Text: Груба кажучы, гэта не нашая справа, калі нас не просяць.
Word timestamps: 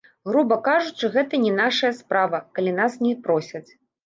Груба 0.27 0.55
кажучы, 0.67 1.09
гэта 1.15 1.39
не 1.43 1.51
нашая 1.59 1.93
справа, 2.01 2.41
калі 2.57 2.75
нас 2.81 2.97
не 3.05 3.13
просяць. 3.31 3.65